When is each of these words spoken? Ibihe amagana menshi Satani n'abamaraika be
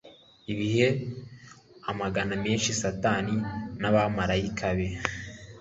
Ibihe 0.51 0.87
amagana 1.91 2.33
menshi 2.45 2.69
Satani 2.81 3.35
n'abamaraika 3.79 4.67
be 4.77 4.87